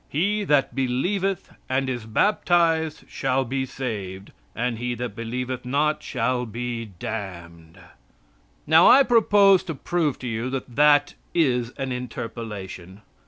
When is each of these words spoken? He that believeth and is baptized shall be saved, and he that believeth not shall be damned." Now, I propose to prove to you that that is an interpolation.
He 0.09 0.43
that 0.45 0.73
believeth 0.73 1.53
and 1.69 1.87
is 1.87 2.07
baptized 2.07 3.03
shall 3.07 3.45
be 3.45 3.67
saved, 3.67 4.31
and 4.55 4.79
he 4.79 4.95
that 4.95 5.15
believeth 5.15 5.63
not 5.63 6.01
shall 6.01 6.47
be 6.47 6.85
damned." 6.97 7.77
Now, 8.65 8.87
I 8.87 9.03
propose 9.03 9.61
to 9.65 9.75
prove 9.75 10.17
to 10.17 10.27
you 10.27 10.49
that 10.49 10.75
that 10.75 11.13
is 11.35 11.69
an 11.77 11.91
interpolation. 11.91 13.01